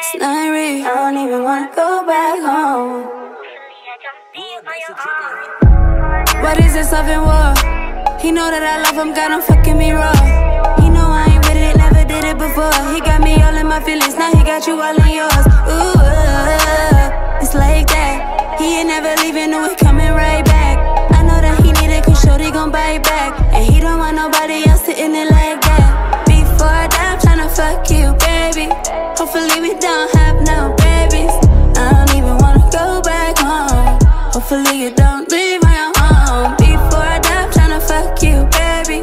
[0.00, 0.86] It's not real.
[0.86, 3.06] I don't even wanna go back home.
[6.42, 7.54] What is this love and war?
[8.18, 10.12] He know that I love him, got him fucking me raw.
[10.82, 12.74] He know I ain't with it, never did it before.
[12.92, 15.46] He got me all in my feelings, now he got you all in yours.
[15.70, 15.94] Ooh,
[17.38, 18.58] it's like that.
[18.58, 20.78] He ain't never leaving, no, he coming right back.
[21.12, 23.38] I know that he need it, cause Shorty gon' bite back.
[23.54, 23.71] And
[29.22, 31.30] Hopefully, we don't have no babies.
[31.78, 33.96] I don't even wanna go back home.
[34.32, 36.56] Hopefully, you don't leave my home.
[36.56, 38.98] Before I die, I'm tryna fuck you, baby.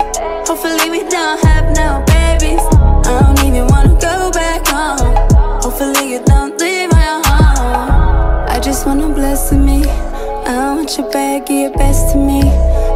[0.45, 2.59] Hopefully, we don't have no babies.
[3.07, 5.15] I don't even wanna go back home.
[5.63, 8.45] Hopefully, you don't leave my home.
[8.49, 9.85] I just wanna bless me.
[9.85, 12.41] I want your bag, give your best to me.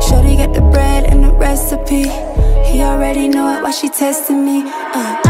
[0.05, 2.03] Shorty got the bread and the recipe.
[2.69, 4.63] He already know it, why she testing me.
[4.67, 5.22] Uh,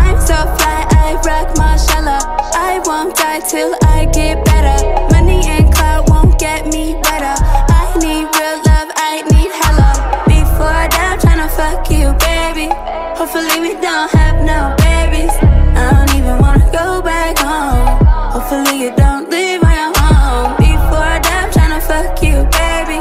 [3.53, 4.77] till I get better.
[5.13, 7.37] Money and clout won't get me wetter.
[7.69, 9.91] I need real love, I need hella.
[10.25, 12.67] Before I die, I'm tryna fuck you, baby.
[13.13, 15.35] Hopefully we don't have no babies.
[15.77, 18.01] I don't even wanna go back home.
[18.33, 20.57] Hopefully you don't leave my home.
[20.57, 22.99] Before I die, I'm tryna fuck you, baby.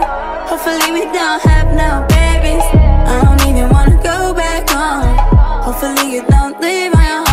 [0.50, 2.66] Hopefully we don't have no babies.
[3.08, 5.16] I don't even wanna go back home.
[5.64, 7.31] Hopefully you don't leave my home.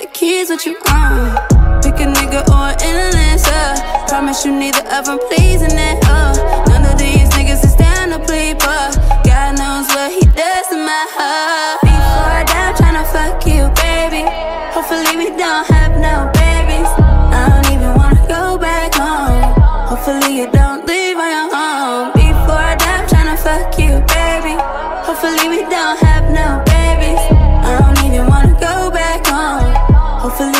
[0.00, 1.36] The keys, what you want?
[1.84, 3.52] Pick a nigga or an influencer.
[3.52, 4.08] Uh.
[4.08, 5.76] Promise you neither of them pleasing.
[6.08, 8.96] Oh, none of these niggas is down to play, but
[9.28, 11.80] God knows what he does to my heart.
[11.84, 14.24] Before I die, I'm tryna fuck you, baby.
[14.72, 16.90] Hopefully we don't have no babies.
[17.36, 19.52] I don't even wanna go back home.
[19.84, 22.12] Hopefully you don't leave my home.
[22.16, 24.56] Before I die, I'm tryna fuck you, baby.
[25.04, 26.09] Hopefully we don't have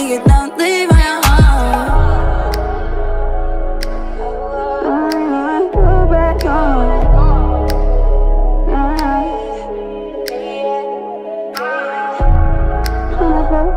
[0.09, 0.91] you don't leave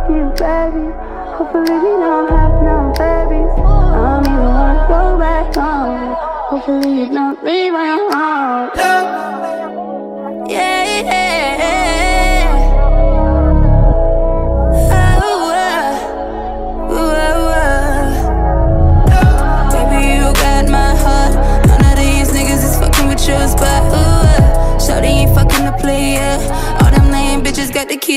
[0.09, 0.85] you, baby.
[1.35, 3.53] Hopefully don't have no babies.
[3.57, 6.15] I don't even wanna go back home.
[6.49, 8.12] Hopefully you don't leave my home.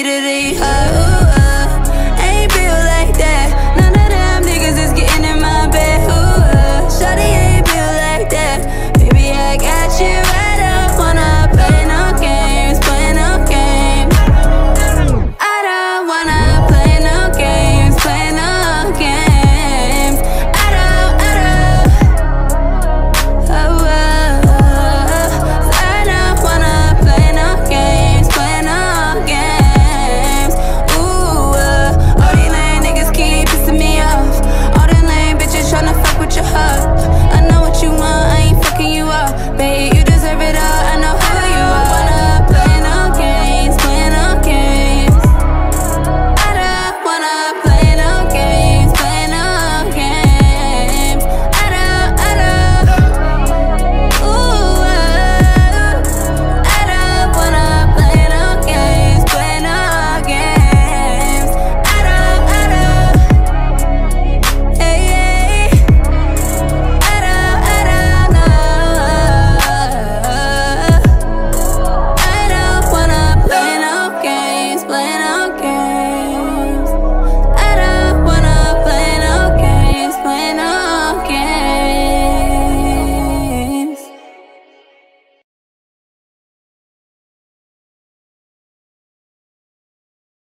[0.03, 1.26] quiere dejar.